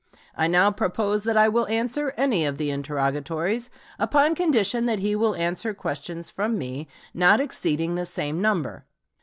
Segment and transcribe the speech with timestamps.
[0.35, 3.69] I now propose that I will answer any of the interrogatories,
[3.99, 8.85] upon condition that he will answer questions from me not exceeding the same number.